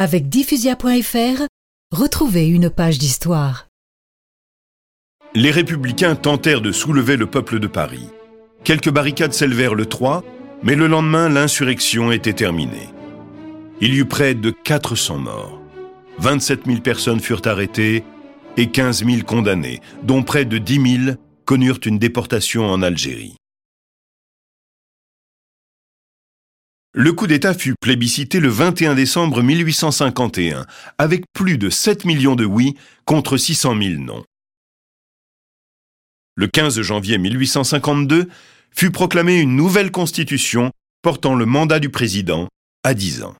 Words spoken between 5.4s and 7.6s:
républicains tentèrent de soulever le peuple